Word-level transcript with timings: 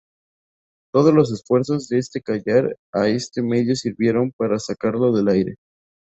Todos 0.91 1.13
los 1.13 1.31
esfuerzos 1.31 1.87
de 1.87 2.03
callar 2.25 2.75
a 2.91 3.07
este 3.07 3.43
medio 3.43 3.75
sirvieron 3.75 4.31
para 4.35 4.57
sacarlo 4.57 5.11
del 5.13 5.27
aire. 5.27 5.55